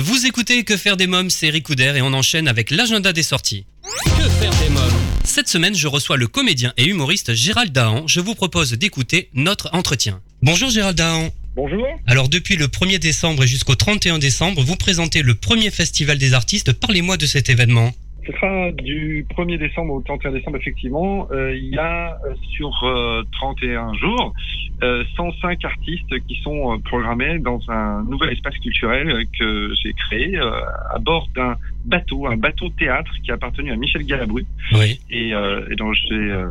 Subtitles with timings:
[0.00, 3.66] Vous écoutez Que faire des mômes, c'est Ricoudère et on enchaîne avec l'agenda des sorties.
[4.04, 4.84] Que faire des mômes
[5.24, 8.06] Cette semaine, je reçois le comédien et humoriste Gérald Dahan.
[8.06, 10.20] Je vous propose d'écouter notre entretien.
[10.40, 11.30] Bonjour Gérald Dahan.
[11.56, 11.84] Bonjour.
[12.06, 16.32] Alors depuis le 1er décembre et jusqu'au 31 décembre, vous présentez le premier festival des
[16.32, 16.72] artistes.
[16.72, 17.90] Parlez-moi de cet événement.
[18.24, 21.26] Ce sera du 1er décembre au 31 décembre, effectivement.
[21.32, 24.67] Euh, il y a euh, sur euh, 31 jours euh,
[25.16, 30.36] 105 artistes qui sont euh, programmés dans un nouvel espace culturel euh, que j'ai créé
[30.38, 30.50] euh,
[30.94, 35.00] à bord d'un bateau, un bateau théâtre qui a appartenu à Michel Galabru Oui.
[35.10, 36.46] et, euh, et dont j'ai euh,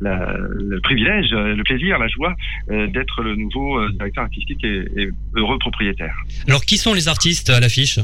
[0.00, 2.34] le privilège, euh, le plaisir, la joie
[2.70, 6.14] euh, d'être le nouveau euh, directeur artistique et, et heureux propriétaire.
[6.46, 7.98] Alors qui sont les artistes à l'affiche?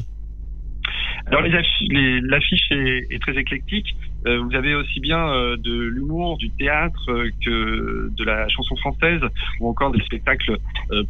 [1.27, 3.95] Alors les- l'affiche est, est très éclectique.
[4.27, 8.77] Euh, vous avez aussi bien euh, de l'humour, du théâtre euh, que de la chanson
[8.77, 9.21] française
[9.61, 10.59] ou encore des spectacles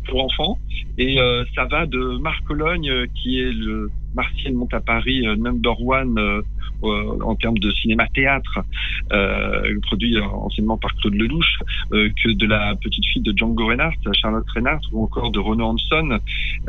[0.06, 0.58] pour enfants.
[0.98, 1.18] Et
[1.54, 6.42] ça va de Marc Cologne, qui est le Martial monte à Paris, number one
[6.82, 8.60] en termes de cinéma-théâtre,
[9.12, 11.58] euh, produit euh, anciennement par Claude Lelouch,
[11.92, 15.66] euh, que de la petite fille de Django Reinhardt, Charlotte Reinhardt, ou encore de Renaud
[15.66, 16.18] Hanson,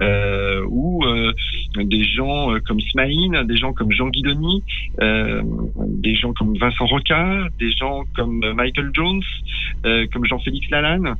[0.02, 1.33] euh, ou euh,
[1.75, 4.64] des gens euh, comme Smaïn, des gens comme Jean Guidoni,
[5.02, 5.41] euh,
[5.88, 9.21] des gens comme Vincent Roca, des gens comme euh, Michael Jones,
[9.86, 11.16] euh, comme Jean-Félix Lalanne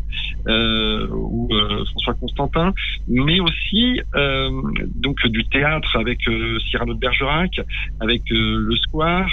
[0.48, 2.74] euh, ou euh, François Constantin,
[3.08, 4.50] mais aussi euh,
[4.96, 7.60] donc du théâtre avec euh, Cyrano de Bergerac,
[8.00, 9.30] avec euh, Le Square,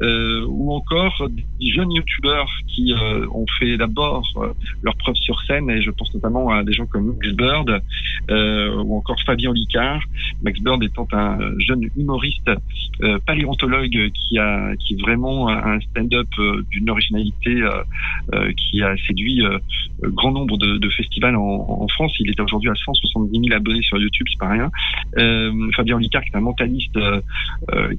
[0.00, 5.40] euh, ou encore des jeunes youtubeurs qui euh, ont fait d'abord euh, leur preuve sur
[5.42, 7.82] scène, et je pense notamment à des gens comme Max Bird,
[8.30, 10.02] euh, ou encore Fabien Licard,
[10.42, 12.50] Max Bird étant un jeune humoriste
[13.26, 16.28] paléontologue qui a qui vraiment un stand-up
[16.70, 17.62] d'une originalité
[18.56, 19.42] qui a séduit
[20.02, 22.14] grand nombre de, festivals en, en France.
[22.18, 24.70] Il est aujourd'hui à 170 000 abonnés sur YouTube, c'est pas rien.
[25.76, 26.98] Fabien Licard qui est un mentaliste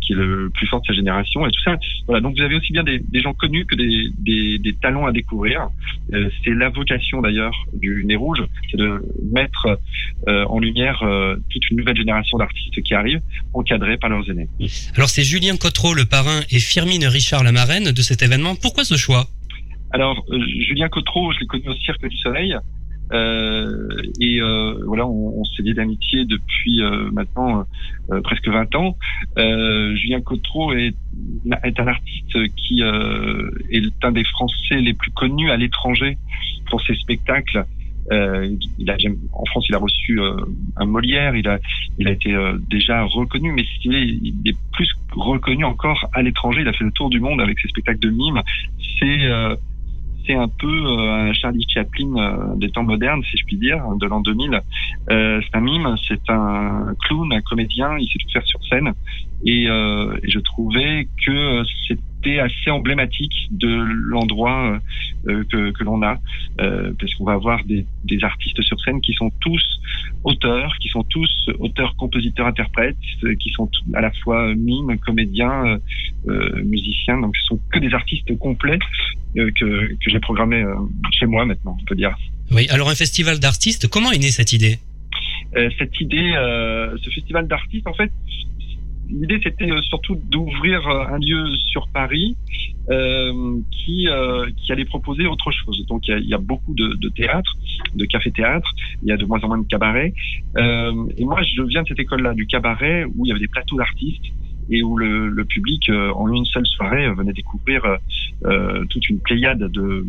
[0.01, 1.75] qui est le plus de sa génération et tout ça.
[2.05, 5.07] Voilà, donc vous avez aussi bien des, des gens connus que des, des, des talents
[5.07, 5.69] à découvrir.
[6.13, 9.79] Euh, c'est la vocation d'ailleurs du Nez Rouge, c'est de mettre
[10.27, 13.21] euh, en lumière euh, toute une nouvelle génération d'artistes qui arrivent,
[13.53, 14.47] encadrés par leurs aînés.
[14.95, 18.55] Alors c'est Julien Cotreau, le parrain, et Firmine Richard, la marraine de cet événement.
[18.55, 19.25] Pourquoi ce choix?
[19.91, 20.23] Alors,
[20.67, 22.55] Julien Cotreau, je l'ai connu au Cirque du Soleil.
[23.11, 23.87] Euh,
[24.19, 27.65] et euh, voilà, on, on s'est liés d'amitié depuis euh, maintenant
[28.23, 28.97] presque 20 ans.
[29.37, 30.95] Julien Cotreau est,
[31.63, 36.17] est un artiste qui est un des Français les plus connus à l'étranger
[36.69, 37.65] pour ses spectacles.
[38.11, 38.97] Euh, il a,
[39.33, 40.35] en France, il a reçu euh,
[40.77, 41.59] un Molière, il a,
[41.99, 43.93] il a été euh, déjà reconnu, mais il
[44.45, 46.61] est, plus reconnu encore à l'étranger.
[46.61, 48.41] Il a fait le tour du monde avec ses spectacles de mime.
[48.99, 49.29] C'est
[50.35, 54.05] un peu euh, un Charlie Chaplin euh, des temps modernes, si je puis dire, de
[54.05, 54.61] l'an 2000.
[55.09, 58.93] Euh, c'est un mime, c'est un clown, un comédien, il sait tout faire sur scène.
[59.45, 63.73] Et, euh, et je trouvais que c'était assez emblématique de
[64.11, 64.79] l'endroit
[65.27, 66.17] euh, que, que l'on a,
[66.59, 69.63] euh, parce qu'on va avoir des, des artistes sur scène qui sont tous
[70.23, 75.65] auteurs, qui sont tous auteurs, compositeurs, interprètes, euh, qui sont à la fois mimes, comédiens,
[75.65, 75.77] euh,
[76.27, 77.19] euh, musiciens.
[77.19, 78.79] Donc ce sont que des artistes complets
[79.37, 79.65] euh, que,
[80.01, 80.75] que j'ai programmé euh,
[81.17, 82.15] chez moi maintenant, on peut dire.
[82.51, 84.79] Oui, alors un festival d'artistes, comment est née cette idée?
[85.55, 88.11] Euh, cette idée, euh, ce festival d'artistes, en fait,
[89.09, 92.35] l'idée c'était euh, surtout d'ouvrir euh, un lieu sur Paris
[92.89, 95.85] euh, qui euh, qui allait proposer autre chose.
[95.87, 97.55] Donc il y a, beaucoup de, de théâtre,
[97.93, 100.13] de café-théâtre, il y a de moins en moins de cabarets.
[100.57, 103.47] Euh, et moi, je viens de cette école-là, du cabaret, où il y avait des
[103.47, 104.25] plateaux d'artistes
[104.69, 107.81] et où le, le public, euh, en une seule soirée, euh, venait découvrir
[108.45, 110.05] euh, toute une pléiade de,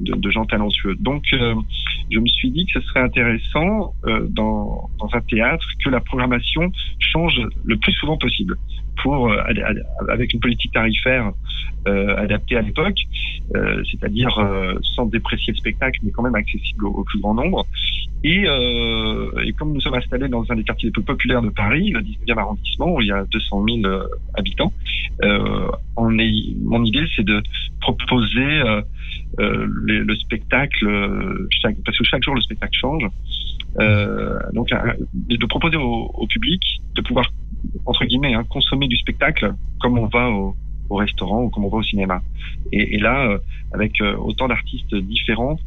[0.00, 0.94] de, de gens talentueux.
[1.00, 3.94] Donc, je me suis dit que ce serait intéressant
[4.28, 8.56] dans, dans un théâtre que la programmation change le plus souvent possible
[9.02, 9.30] pour
[10.08, 11.32] avec une politique tarifaire
[11.86, 12.96] euh, adaptée à l'époque,
[13.54, 17.66] euh, c'est-à-dire euh, sans déprécier le spectacle, mais quand même accessible au plus grand nombre.
[18.22, 21.50] Et, euh, et comme nous sommes installés dans un des quartiers les plus populaires de
[21.50, 24.72] Paris, le 19e arrondissement, où il y a 200 000 euh, habitants,
[25.22, 27.42] euh, on est, mon idée c'est de
[27.84, 28.82] proposer euh,
[29.40, 33.04] euh, le spectacle, euh, chaque, parce que chaque jour le spectacle change.
[34.52, 34.68] Donc
[35.14, 36.62] de, proposer au, public
[36.94, 37.26] de pouvoir
[37.86, 40.54] entre guillemets hein, consommer du spectacle comme on va au,
[40.90, 42.22] au restaurant ou comme on va au cinéma.
[42.70, 43.36] Et, et là,
[43.72, 45.58] avec autant d'artistes différents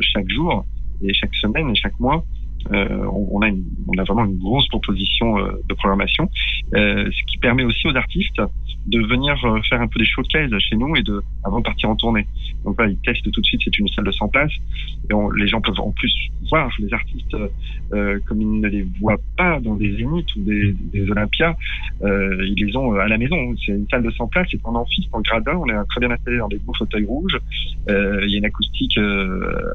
[0.00, 0.64] chaque jour
[1.02, 2.24] et chaque semaine et chaque mois,
[2.70, 6.28] on, on a une, on a vraiment une grosse proposition euh, de programmation,
[6.74, 8.40] euh, ce qui permet aussi aux artistes
[8.86, 9.38] de venir
[9.68, 12.26] faire un peu des showcases chez nous et de avant de partir en tournée.
[12.64, 13.60] Donc voilà, ils testent tout de suite.
[13.64, 14.52] C'est une salle de 100 places
[15.08, 16.12] et les gens peuvent en plus
[16.50, 17.36] voir les artistes
[18.26, 21.54] comme ils ne les voient pas dans des zéniths ou des, des Olympias.
[22.02, 23.54] ils les ont à la maison.
[23.64, 24.48] C'est une salle de 100 places.
[24.50, 25.56] C'est en amphi, en gradin.
[25.56, 27.38] On est très bien installé dans des beaux fauteuils rouges.
[27.88, 28.98] Il y a une acoustique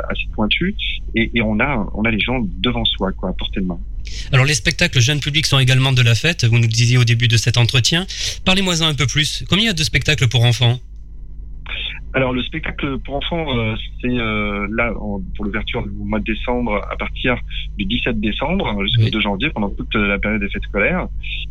[0.09, 0.75] assez pointue
[1.15, 3.35] et, et on a on a les gens devant soi, quoi.
[4.31, 7.03] Alors les spectacles jeunes publics sont également de la fête, vous nous le disiez au
[7.03, 8.07] début de cet entretien.
[8.45, 9.43] Parlez-moi un peu plus.
[9.49, 10.79] Combien il y a de spectacles pour enfants?
[12.17, 14.91] Alors le spectacle pour enfants, euh, c'est euh, là
[15.35, 17.37] pour l'ouverture du mois de décembre à partir
[17.77, 21.07] du 17 décembre jusqu'au 2 janvier pendant toute la période des fêtes scolaires.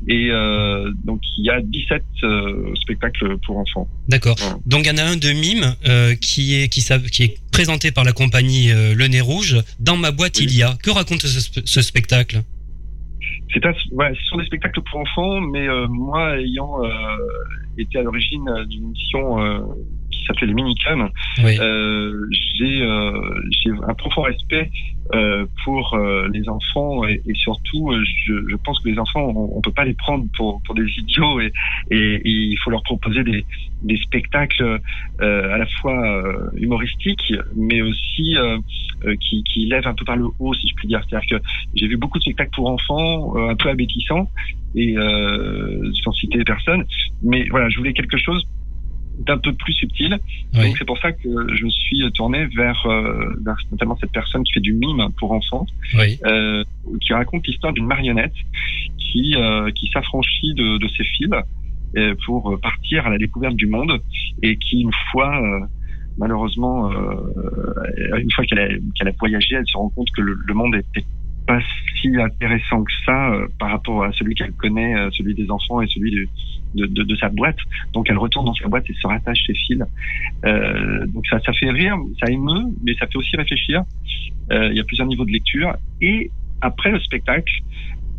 [0.09, 2.03] Et euh, donc il y a 17
[2.83, 3.87] spectacles pour enfants.
[4.09, 4.35] D'accord.
[4.67, 5.77] Donc il y en a un de mime
[6.21, 6.83] qui est qui,
[7.13, 9.63] qui est présenté par la compagnie Le Nez Rouge.
[9.79, 10.75] Dans ma boîte il y a.
[10.83, 12.43] Que raconte ce, spectacle?
[13.55, 16.81] C'est ouais, ce sont des spectacles pour enfants, mais moi ayant
[17.79, 19.39] été à l'origine d'une mission
[20.27, 21.11] s'appelait les minicums.
[21.41, 24.71] Euh, j'ai euh, j'ai un profond respect
[25.15, 29.33] euh, pour euh, les enfants et, et surtout, euh, je, je, pense que les enfants,
[29.37, 31.53] on, on, peut pas les prendre pour, pour des idiots et,
[31.93, 33.45] et, et il faut leur proposer des,
[33.83, 34.81] des spectacles
[35.21, 38.35] à la fois humoristiques, mais aussi
[39.21, 41.01] qui, qui lèvent un peu par le haut, si je puis dire.
[41.09, 41.45] C'est-à-dire que
[41.75, 44.29] j'ai vu beaucoup de spectacles pour enfants, un peu abétissants
[44.75, 44.97] et
[46.03, 46.85] sans citer personne,
[47.23, 48.45] mais voilà, je voulais quelque chose
[49.19, 50.19] d'un peu plus subtil.
[50.53, 53.35] Donc c'est pour ça que je me suis tourné vers, euh,
[53.71, 55.67] notamment cette personne qui fait du mime pour enfants,
[56.25, 56.65] euh,
[57.01, 58.35] qui raconte l'histoire d'une marionnette
[58.99, 61.31] qui euh, qui s'affranchit de, de, ses fils
[61.97, 64.01] euh, pour partir à la découverte du monde
[64.43, 65.61] et qui une fois euh,
[66.19, 66.91] malheureusement
[68.19, 70.75] une fois qu'elle a, qu'elle a voyagé, elle se rend compte que le, le monde
[70.75, 71.07] était
[71.47, 71.61] pas
[72.01, 75.81] si intéressant que ça euh, par rapport à celui qu'elle connaît, euh, celui des enfants
[75.81, 76.29] et celui de,
[76.75, 77.57] de, de, de, sa boîte.
[77.93, 79.83] Donc elle retourne dans sa boîte et se rattache ses fils.
[80.45, 83.83] Euh, donc ça, ça fait rire, ça émeut, mais ça fait aussi réfléchir.
[84.51, 85.75] Il y a plusieurs niveaux de lecture.
[86.01, 87.53] Et après le spectacle,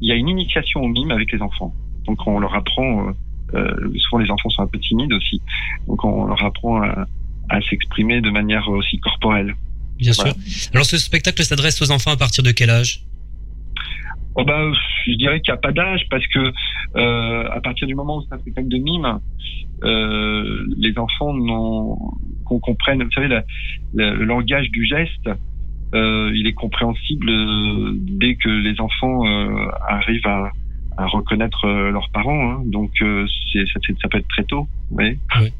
[0.01, 1.73] il y a une initiation au mime avec les enfants.
[2.05, 3.13] Donc on leur apprend,
[3.53, 5.41] souvent les enfants sont un peu timides aussi,
[5.87, 7.07] donc on leur apprend à,
[7.49, 9.55] à s'exprimer de manière aussi corporelle.
[9.97, 10.33] Bien sûr.
[10.73, 13.06] Alors ce spectacle s'adresse aux enfants à partir de quel âge?
[14.39, 14.71] Oh bah,
[15.07, 16.53] je dirais qu'il n'y a pas d'âge parce que
[16.95, 19.19] euh, à partir du moment où c'est un spectacle de mime,
[19.83, 21.33] euh, les enfants
[22.45, 23.39] qu'on comprenne, vous savez,
[23.95, 25.27] le langage du geste,
[25.95, 30.51] euh, il est compréhensible euh, dès que les enfants euh, arrivent à,
[30.97, 32.51] à, reconnaître euh, leurs parents.
[32.51, 32.63] Hein.
[32.65, 34.67] Donc c'est, ça, ça, peut être très tôt.
[34.91, 35.17] Oui.
[35.39, 35.51] oui.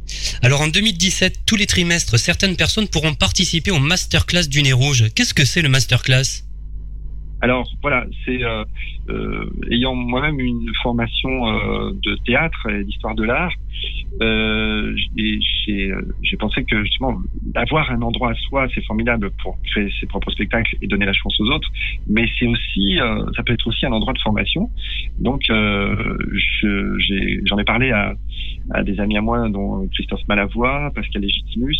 [0.44, 5.06] Alors en 2017, tous les trimestres, certaines personnes pourront participer au masterclass du nez rouge.
[5.16, 6.47] Qu'est-ce que c'est le masterclass?
[7.42, 8.64] Alors voilà, c'est euh,
[9.10, 13.54] euh, ayant moi-même une formation euh, de théâtre et d'histoire de l'art,
[14.22, 14.96] euh,
[15.68, 20.32] j'ai pensé que justement d'avoir un endroit à soi, c'est formidable pour créer ses propres
[20.32, 21.70] spectacles et donner la chance aux autres,
[22.08, 22.98] mais c'est aussi,
[23.36, 24.72] ça peut être aussi un endroit de formation.
[25.20, 25.56] Donc j'en
[27.58, 28.14] ai, ai, parlé à,
[28.72, 31.78] à, des amis à moi, dont Christophe Malavoie, Pascal Légitimus,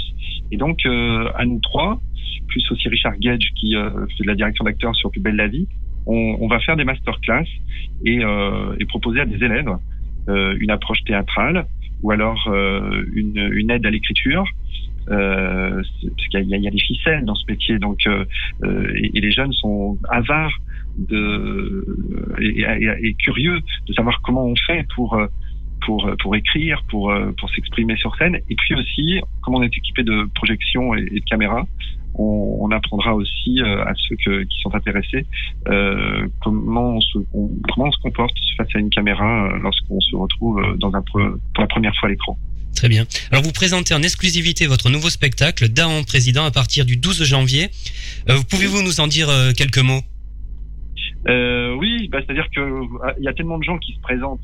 [0.52, 2.00] et donc à nous trois
[2.48, 5.48] plus aussi Richard Gage qui euh, fait de la direction d'acteurs sur Plus belle la
[5.48, 5.68] vie,
[6.08, 7.46] on, va faire des masterclass
[8.06, 9.70] et, euh, proposer à des élèves
[10.30, 11.66] euh, une approche théâtrale
[12.02, 14.46] ou alors euh, une, aide à l'écriture.
[15.10, 18.26] Euh, parce qu'il y, a des ficelles dans ce métier, donc euh,
[18.94, 20.52] et, les jeunes sont avares
[22.42, 25.18] et, curieux de savoir comment on fait pour
[25.86, 30.04] pour pour écrire, pour pour s'exprimer sur scène, et puis aussi comment on est équipé
[30.04, 31.66] de projections et de caméras
[32.18, 35.26] on, on apprendra aussi euh, à ceux que, qui sont intéressés
[35.68, 40.00] euh, comment, on se, on, comment on se comporte face à une caméra euh, lorsqu'on
[40.00, 42.38] se retrouve dans un, pour la première fois à l'écran.
[42.78, 43.06] Très bien.
[43.32, 47.70] Alors vous présentez en exclusivité votre nouveau spectacle Dahan Président à partir du 12 janvier.
[48.30, 50.02] Euh, Pouvez-vous nous en dire euh, quelques mots?
[51.28, 54.40] Euh, Oui, bah, c'est-à-dire qu'il y a tellement de gens qui se présentent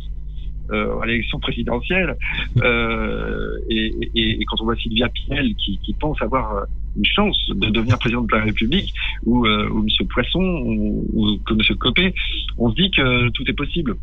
[0.71, 2.15] à l'élection présidentielle.
[2.63, 7.37] Euh, et, et, et, quand on voit Sylvia Pinel qui, qui, pense avoir une chance
[7.49, 8.93] de devenir président de la République,
[9.25, 10.07] ou, euh, ou M.
[10.07, 11.77] Poisson, ou, ou que M.
[11.77, 12.13] Copé,
[12.57, 13.95] on se dit que tout est possible.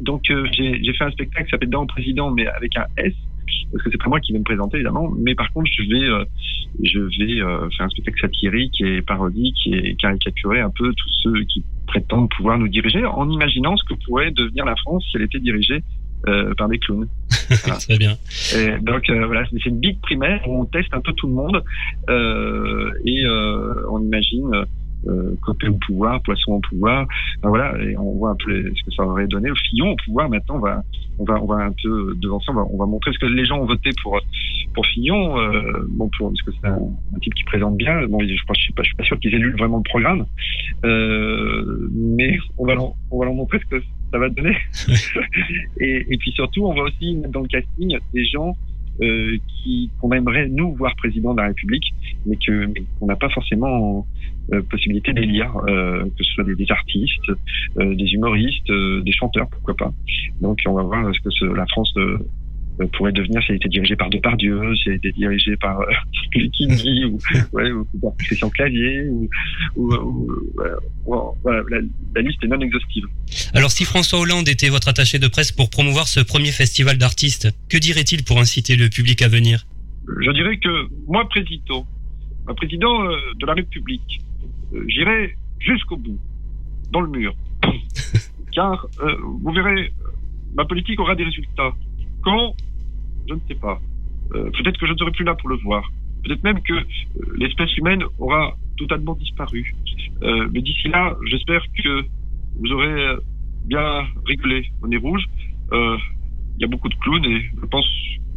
[0.00, 3.12] Donc euh, j'ai fait un spectacle qui s'appelle Dans président, mais avec un S,
[3.72, 6.08] parce que c'est pas moi qui vais me présenter évidemment, mais par contre je vais
[6.08, 6.24] euh,
[6.82, 11.44] je vais euh, faire un spectacle satirique et parodique et caricaturer un peu tous ceux
[11.44, 15.22] qui prétendent pouvoir nous diriger en imaginant ce que pourrait devenir la France si elle
[15.22, 15.82] était dirigée
[16.28, 17.08] euh, par des clowns.
[17.64, 17.78] Voilà.
[17.78, 18.16] Très bien.
[18.56, 21.34] Et donc euh, voilà, c'est une big primaire où on teste un peu tout le
[21.34, 21.62] monde
[22.08, 23.22] euh, et
[23.90, 24.64] on imagine
[25.06, 27.06] euh, côté au pouvoir, poisson au pouvoir.
[27.42, 29.50] voilà, et on voit un peu ce que ça aurait donné.
[29.68, 30.82] Fillon au pouvoir, maintenant, on va,
[31.18, 33.26] on va, on va un peu devant ça, on va, on va montrer ce que
[33.26, 34.18] les gens ont voté pour
[34.74, 35.38] pour Fillon.
[35.38, 36.78] Euh, bon, pour, parce que c'est un,
[37.20, 38.06] type qui présente bien.
[38.06, 39.82] Bon, je crois, je suis pas, je suis pas sûr qu'ils aient lu vraiment le
[39.82, 40.26] programme,
[40.84, 43.82] euh, mais on va, leur, on va leur montrer ce que
[44.14, 44.56] ça va donner.
[45.80, 48.56] et, et puis surtout, on va aussi mettre dans le casting des gens
[49.02, 51.92] euh, qui qu'on aimerait nous voir président de la République,
[52.26, 54.06] mais que qu'on n'a pas forcément
[54.52, 57.32] euh, possibilité d'élire, euh, que ce soit des, des artistes,
[57.76, 59.92] des humoristes, des chanteurs, pourquoi pas.
[60.40, 61.92] Donc on va voir ce que ce, la France
[62.92, 65.86] pourrait devenir si elle était dirigée par Depardieu, si elle était dirigée par euh,
[66.34, 67.18] Likini ou,
[67.52, 69.28] ouais, ou par Christian Clavier, ou,
[69.76, 70.30] ou, ou
[71.42, 71.78] voilà, la,
[72.14, 73.04] la, liste est non exhaustive.
[73.54, 77.48] Alors si François Hollande était votre attaché de presse pour promouvoir ce premier festival d'artistes,
[77.68, 79.66] que dirait-il pour inciter le public à venir?
[80.06, 81.86] Je dirais que moi, président,
[82.56, 84.20] président euh, de la République,
[84.88, 86.18] j'irai jusqu'au bout,
[86.90, 87.34] dans le mur.
[88.52, 89.92] Car euh, vous verrez,
[90.54, 91.72] ma politique aura des résultats.
[92.22, 92.54] Quand
[93.28, 93.80] Je ne sais pas.
[94.34, 95.90] Euh, peut-être que je ne serai plus là pour le voir.
[96.24, 96.84] Peut-être même que euh,
[97.36, 99.74] l'espèce humaine aura totalement disparu.
[100.22, 102.04] Euh, mais d'ici là, j'espère que
[102.58, 103.16] vous aurez
[103.64, 105.24] bien rigolé au nez rouge.
[105.72, 107.88] Il y a beaucoup de clowns et je pense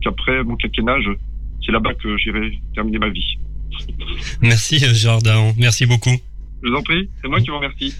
[0.01, 0.97] qu'après mon quinquennat,
[1.63, 3.37] c'est là-bas que j'irai terminer ma vie.
[4.41, 4.79] Merci
[5.23, 6.17] Dahan, merci beaucoup.
[6.63, 7.93] Je vous en prie, c'est moi qui vous remercie.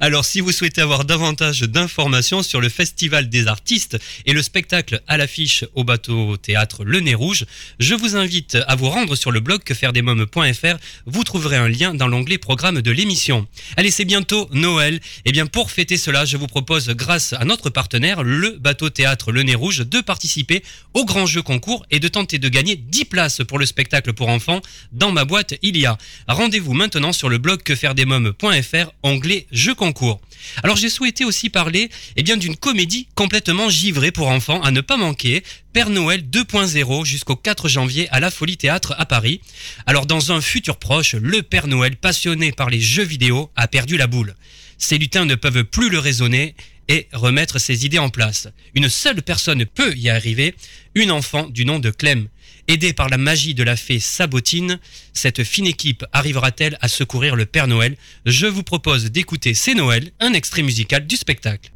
[0.00, 5.02] Alors, si vous souhaitez avoir davantage d'informations sur le Festival des artistes et le spectacle
[5.06, 7.44] à l'affiche au bateau théâtre Le Nez Rouge,
[7.78, 10.78] je vous invite à vous rendre sur le blog quefairedesmoms.fr.
[11.06, 13.46] Vous trouverez un lien dans l'onglet programme de l'émission.
[13.76, 14.94] Allez, c'est bientôt Noël.
[14.94, 18.90] Et eh bien, pour fêter cela, je vous propose, grâce à notre partenaire, le bateau
[18.90, 22.74] théâtre Le Nez Rouge, de participer au grand jeu concours et de tenter de gagner
[22.74, 24.60] 10 places pour le spectacle pour enfants.
[24.90, 25.98] Dans ma boîte, il y a.
[26.26, 30.20] Rendez-vous maintenant sur le blog que faire desmoms.fr, onglet Jeux concours.
[30.62, 34.80] Alors j'ai souhaité aussi parler eh bien d'une comédie complètement givrée pour enfants à ne
[34.80, 39.40] pas manquer, Père Noël 2.0 jusqu'au 4 janvier à la Folie Théâtre à Paris.
[39.86, 43.96] Alors dans un futur proche, le Père Noël passionné par les jeux vidéo a perdu
[43.96, 44.34] la boule.
[44.78, 46.54] Ses lutins ne peuvent plus le raisonner
[46.88, 48.48] et remettre ses idées en place.
[48.74, 50.54] Une seule personne peut y arriver,
[50.94, 52.28] une enfant du nom de Clem.
[52.68, 54.78] Aidée par la magie de la fée Sabotine,
[55.12, 57.96] cette fine équipe arrivera-t-elle à secourir le Père Noël?
[58.24, 61.70] Je vous propose d'écouter C'est Noël, un extrait musical du spectacle.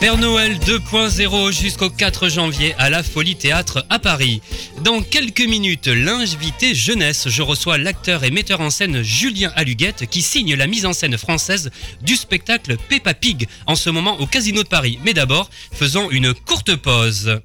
[0.00, 4.40] Père Noël 2.0 jusqu'au 4 janvier à la Folie Théâtre à Paris.
[4.82, 10.22] Dans quelques minutes, l'invité jeunesse, je reçois l'acteur et metteur en scène Julien Aluguette qui
[10.22, 14.62] signe la mise en scène française du spectacle Peppa Pig en ce moment au Casino
[14.62, 14.98] de Paris.
[15.04, 17.38] Mais d'abord, faisons une courte pause.